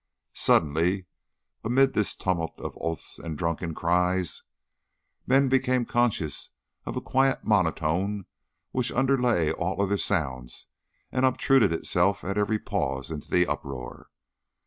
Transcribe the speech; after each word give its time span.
Suddenly, 0.33 1.05
amid 1.63 1.93
this 1.93 2.15
tumult 2.15 2.55
of 2.59 2.75
oaths 2.81 3.19
and 3.19 3.37
drunken 3.37 3.75
cries, 3.75 4.41
men 5.27 5.47
became 5.47 5.85
conscious 5.85 6.49
of 6.87 6.95
a 6.95 7.01
quiet 7.01 7.43
monotone 7.43 8.25
which 8.71 8.91
underlay 8.91 9.51
all 9.51 9.79
other 9.79 9.97
sounds 9.97 10.65
and 11.11 11.23
obtruded 11.23 11.71
itself 11.71 12.23
at 12.23 12.35
every 12.35 12.57
pause 12.57 13.11
in 13.11 13.19
the 13.29 13.45
uproar. 13.45 14.09